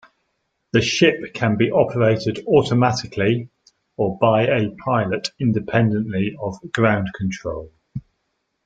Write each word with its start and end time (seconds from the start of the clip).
The 0.71 0.81
ship 0.81 1.31
can 1.35 1.57
be 1.57 1.69
operated 1.69 2.43
automatically, 2.47 3.49
or 3.97 4.17
by 4.17 4.47
a 4.47 4.71
pilot 4.83 5.29
independently 5.39 6.35
of 6.41 6.55
ground 6.71 7.09
control. 7.15 7.71